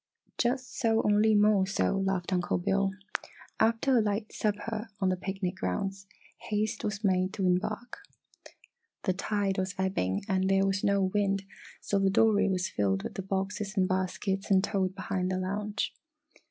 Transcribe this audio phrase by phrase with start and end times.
[0.39, 2.89] "Just so, only more so!" laughed Uncle Bill.
[3.59, 6.07] After a light supper on the picnic grounds,
[6.49, 7.99] haste was made to embark.
[9.03, 11.43] The tide was ebbing and there was no wind
[11.81, 15.93] so the dory was filled with the boxes and baskets and towed behind the launch.